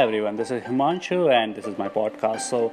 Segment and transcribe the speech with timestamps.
[0.00, 2.40] Hi everyone, this is Himanshu and this is my podcast.
[2.40, 2.72] So,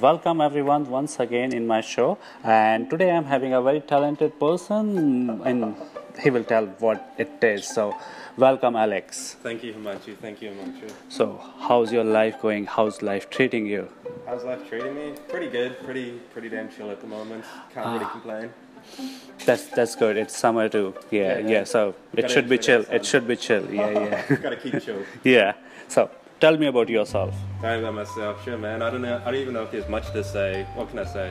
[0.00, 2.16] welcome everyone once again in my show.
[2.42, 5.76] And today I'm having a very talented person and
[6.22, 7.66] he will tell what it is.
[7.66, 7.94] So,
[8.38, 9.36] welcome Alex.
[9.42, 10.16] Thank you, Himanshu.
[10.16, 10.90] Thank you, Himanshu.
[11.10, 12.64] So, how's your life going?
[12.64, 13.90] How's life treating you?
[14.24, 15.12] How's life treating me?
[15.28, 15.78] Pretty good.
[15.84, 17.44] Pretty pretty damn chill at the moment.
[17.74, 18.12] Can't really ah.
[18.12, 18.50] complain.
[19.44, 20.16] That's that's good.
[20.16, 20.94] It's summer too.
[21.10, 21.48] Yeah, Yeah, yeah.
[21.50, 21.64] yeah.
[21.64, 22.86] So it should be chill.
[22.90, 23.70] It should be chill.
[23.70, 25.04] Yeah, yeah, Gotta keep chill.
[25.22, 25.52] yeah.
[25.88, 26.08] So
[26.42, 27.34] tell me about yourself.
[27.60, 28.82] Talking about myself, sure, man.
[28.82, 29.16] I don't know.
[29.24, 30.66] I don't even know if there's much to say.
[30.74, 31.28] What can I say?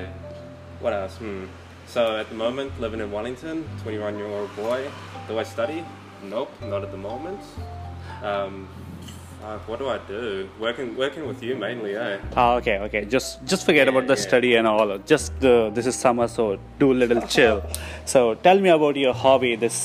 [0.80, 1.18] What else?
[1.18, 1.46] Hmm.
[1.86, 4.80] So at the moment, living in Wellington, 21 year old boy.
[5.28, 5.84] Do I study?
[6.24, 7.42] Nope, not at the moment.
[8.24, 8.70] Um,
[9.42, 10.48] fuck, what do I do?
[10.60, 12.18] Working, working with you mainly, eh?
[12.38, 13.04] Ah, okay, okay.
[13.16, 14.28] Just just forget Yeah, about the yeah.
[14.30, 14.98] study and all.
[15.14, 17.62] Just uh, this is summer, so do a little chill.
[18.14, 19.54] So tell me about your hobby.
[19.68, 19.78] This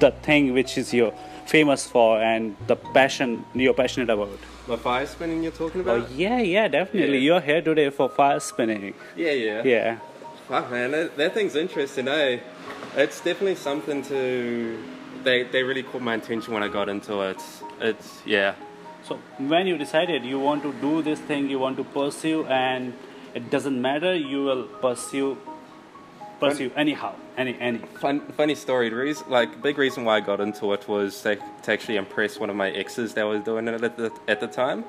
[0.00, 1.14] the thing which is you're
[1.46, 4.38] famous for and the passion you're passionate about.
[4.66, 5.92] My fire spinning you're talking about?
[5.92, 6.12] Oh about?
[6.12, 7.18] yeah, yeah, definitely.
[7.18, 7.24] Yeah.
[7.24, 8.94] You're here today for fire spinning.
[9.16, 9.62] yeah, yeah.
[9.64, 9.98] Yeah.
[10.48, 12.38] Fuck man, that, that thing's interesting, eh?
[12.96, 14.82] It's definitely something to.
[15.22, 17.42] They they really caught my attention when I got into it.
[17.80, 18.54] It's yeah.
[19.02, 22.94] So when you decided you want to do this thing, you want to pursue, and
[23.34, 25.36] it doesn't matter, you will pursue,
[26.50, 27.78] pursue anyhow, any any.
[28.00, 28.88] Fun, funny story.
[28.88, 32.38] The reason, like big reason why I got into it was to, to actually impress
[32.38, 34.84] one of my exes that was doing it at the at the time.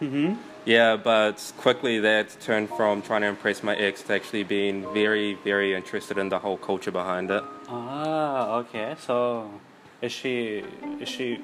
[0.00, 0.34] Mm-hmm.
[0.64, 5.34] Yeah, but quickly that turned from trying to impress my ex to actually being very
[5.34, 7.42] very interested in the whole culture behind it.
[7.68, 8.94] Ah, okay.
[9.00, 9.50] So,
[10.02, 10.64] is she
[11.00, 11.40] is she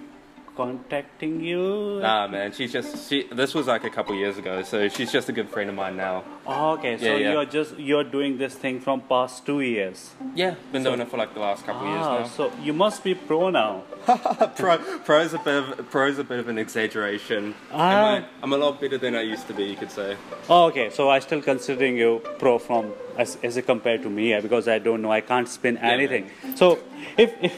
[0.56, 1.98] contacting you?
[2.00, 3.24] Nah, man, she's just she.
[3.32, 5.96] This was like a couple years ago, so she's just a good friend of mine
[5.96, 6.24] now.
[6.46, 6.96] Oh, okay.
[6.98, 7.32] So Yeah, yeah.
[7.32, 10.12] you're just you're doing this thing from past two years.
[10.34, 12.36] Yeah, been doing it for like the last couple Ah, years now.
[12.36, 13.82] so you must be pro now.
[14.56, 17.54] Pro, pro's a bit of pro's a bit of an exaggeration.
[17.72, 18.16] Ah.
[18.16, 20.16] I- I'm a lot better than I used to be, you could say.
[20.50, 20.90] Oh, okay.
[20.90, 24.78] So I still considering you pro from as as a compared to me because I
[24.78, 25.10] don't know.
[25.10, 26.30] I can't spin Yeah, anything.
[26.54, 26.78] So
[27.16, 27.54] if if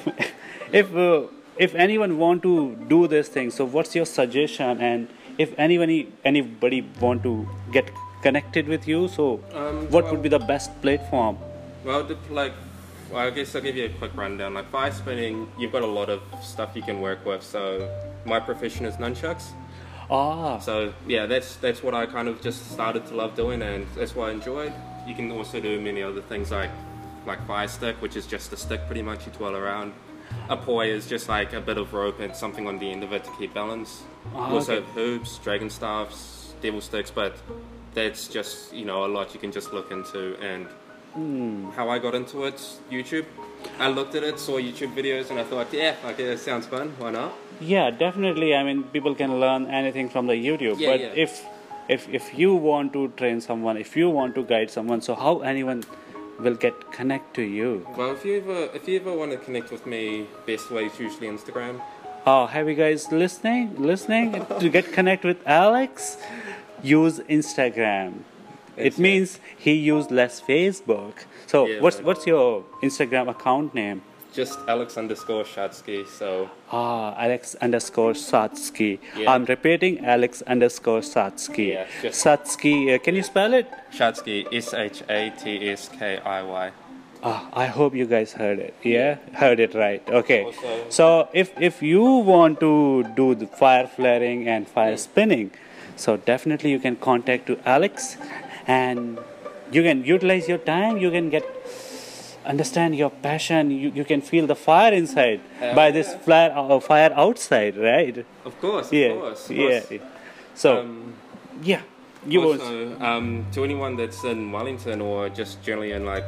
[0.73, 1.27] if uh,
[1.59, 4.81] if anyone want to do this thing, so what's your suggestion?
[4.81, 5.09] And
[5.39, 7.91] if anybody anybody want to get
[8.23, 11.39] connected with you, so Um, what well- would be the best platform?
[11.85, 12.53] Well, the, like,
[13.11, 14.55] well, I guess I'll give you a quick rundown.
[14.55, 17.43] Like fire spinning, you've got a lot of stuff you can work with.
[17.43, 17.89] So
[18.25, 19.45] my profession is nunchucks.
[20.11, 23.87] Ah, So yeah, that's that's what I kind of just started to love doing, and
[23.97, 24.73] that's what I enjoyed.
[25.07, 26.71] You can also do many other things like
[27.27, 29.93] like fire stick, which is just a stick pretty much you twirl around.
[30.49, 33.13] A poi is just like a bit of rope and something on the end of
[33.13, 34.03] it to keep balance.
[34.33, 34.87] You also okay.
[34.95, 37.37] hoops, dragon staffs, devil sticks, but
[37.95, 40.67] that's just you know a lot you can just look into and
[41.15, 41.71] Hmm.
[41.71, 42.57] how I got into it,
[42.91, 43.25] YouTube.
[43.81, 46.93] I looked at it, saw YouTube videos, and I thought, yeah, okay, that sounds fun.
[46.99, 47.33] Why not?
[47.59, 48.55] yeah, definitely.
[48.55, 50.79] I mean, people can learn anything from the YouTube.
[50.79, 51.25] Yeah, but yeah.
[51.25, 51.43] if
[51.89, 55.41] if if you want to train someone, if you want to guide someone, so how
[55.41, 55.85] anyone
[56.39, 57.87] will get connect to you?
[57.97, 60.99] Well, if you ever if you ever want to connect with me, best way is
[60.99, 61.81] usually Instagram.
[62.27, 63.77] Oh, have you guys listening?
[63.81, 66.17] Listening to get connect with Alex?
[66.83, 68.25] Use Instagram.
[68.77, 71.15] It means he used less Facebook.
[71.47, 74.03] So Yeah, what's what's your Instagram account name?
[74.37, 76.07] Just Alex underscore Shatskiy.
[76.07, 78.99] So Ah, Alex underscore Satsky.
[79.17, 79.31] Yeah.
[79.33, 81.69] I'm repeating Alex underscore Satsky.
[81.73, 82.75] Yeah, just- Satsky.
[82.95, 83.67] Uh, can you spell it?
[84.01, 86.71] Shatsky, S H A T S K I Y.
[87.23, 88.75] Ah, I hope you guys heard it.
[88.83, 90.03] Yeah, heard it right.
[90.23, 90.43] Okay.
[90.45, 91.09] Also- So
[91.45, 92.73] if if you want to
[93.23, 95.51] do the fire flaring and fire spinning,
[96.05, 98.13] so definitely you can contact to Alex,
[98.67, 99.19] and
[99.79, 100.99] you can utilize your time.
[101.07, 101.49] You can get
[102.47, 103.71] understand your passion.
[103.71, 106.19] You, you can feel the fire inside Uh, by this yeah.
[106.25, 108.25] flare uh, fire outside, right?
[108.45, 109.51] Of course, of yeah, course.
[109.51, 109.81] Of yeah.
[110.55, 111.15] So Um,
[111.63, 111.83] yeah,
[112.27, 116.25] you also, um, to anyone that's in Wellington or just generally in like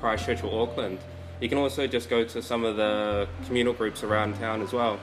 [0.00, 0.98] Christchurch or Auckland,
[1.40, 4.96] you can also just go to some of the communal groups around town as well.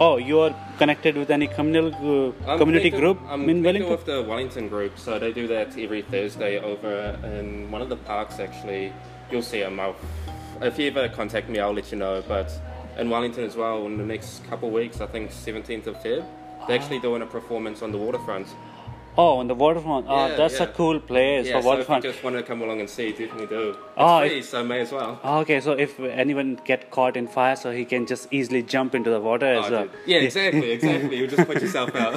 [0.00, 3.90] oh you are connected with any communal uh, community connected- group I'm in Wellington?
[3.90, 6.92] with the Wellington group, so they do that every Thursday over
[7.38, 8.38] in one of the parks.
[8.46, 8.92] Actually,
[9.30, 9.78] you'll see them.
[9.80, 9.96] I'll,
[10.62, 12.22] if you ever contact me, I'll let you know.
[12.26, 12.50] But
[12.98, 16.24] in Wellington as well, in the next couple of weeks, I think 17th of Feb,
[16.66, 18.48] they're actually doing a performance on the waterfront.
[19.16, 20.06] Oh, on the waterfront.
[20.08, 22.62] Oh, Yeah, that's a cool place yeah, for so if you just want to come
[22.62, 23.70] along and see, definitely do.
[23.70, 25.18] It's Oh, free, if- so may as well.
[25.24, 28.94] Oh, okay, so if anyone get caught in fire, so he can just easily jump
[28.94, 29.82] into the water as Oh, well.
[29.86, 29.92] dude.
[30.06, 31.16] Yeah, exactly, exactly.
[31.16, 32.14] You just put yourself out.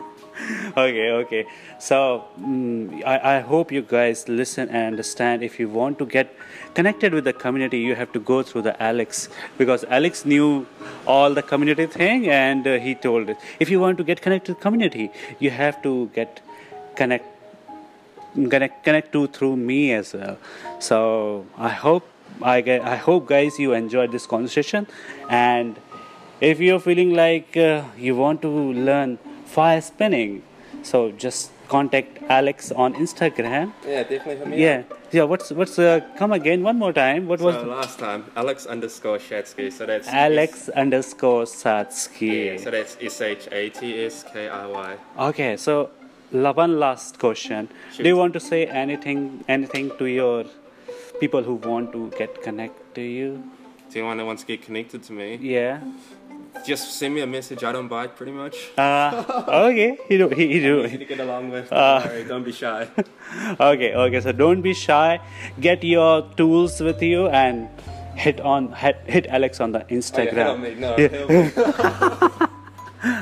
[0.76, 1.46] okay, okay.
[1.78, 5.42] So mm, I, I hope you guys listen and understand.
[5.42, 6.34] If you want to get
[6.74, 9.28] connected with the community, you have to go through the Alex
[9.58, 10.66] because Alex knew
[11.06, 13.38] all the community thing, and uh, he told it.
[13.60, 16.40] If you want to get connected to community, you have to get
[16.96, 17.26] connect
[18.34, 20.38] connect connect to through me as well.
[20.78, 22.06] So I hope
[22.42, 24.86] I get I hope guys you enjoyed this conversation,
[25.30, 25.78] and
[26.40, 30.42] if you're feeling like uh, you want to learn fire spinning,
[30.82, 33.72] so just contact Alex on Instagram.
[33.86, 34.98] Yeah, definitely hit me Yeah, up.
[35.12, 35.24] yeah.
[35.24, 37.26] What's what's uh, come again one more time?
[37.26, 39.72] What was So last time, Alex underscore Shatskiy.
[39.72, 42.46] So that's Alex underscore Satsky?
[42.46, 44.96] Yeah, so that's S H A T S K I Y.
[45.30, 45.90] Okay, so
[46.30, 47.68] one last question.
[47.92, 48.02] Shoot.
[48.04, 50.44] Do you want to say anything anything to your
[51.20, 53.42] people who want to get connect to you?
[53.90, 55.80] To anyone that wants to get connected to me, Yeah.
[56.64, 57.62] Just send me a message.
[57.64, 58.56] I don't bite, pretty much.
[58.78, 59.98] Uh, okay.
[60.08, 60.28] He do.
[60.28, 60.84] He, he do.
[60.84, 61.72] Easy to get along with.
[61.72, 61.98] Uh.
[62.00, 62.88] Don't worry, don't be shy.
[63.60, 65.18] okay okay so don't be shy
[65.60, 67.68] get your tools with you and
[68.14, 70.78] hit on hit, hit alex on the Oh, yeah, instagram.
[70.78, 71.08] No, Yeah.
[71.08, 71.28] hit on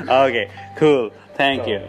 [0.05, 0.09] me.
[0.25, 1.73] okay cool thank Cool.
[1.73, 1.81] you